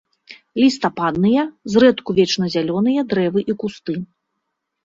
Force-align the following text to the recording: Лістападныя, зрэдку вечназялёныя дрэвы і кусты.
Лістападныя, 0.61 1.41
зрэдку 1.73 2.09
вечназялёныя 2.21 3.01
дрэвы 3.13 3.39
і 3.55 3.59
кусты. 3.65 3.93